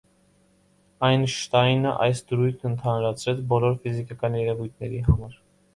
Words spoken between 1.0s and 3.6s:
Այնշտայնը այս դրույթն ընդհանրացրեց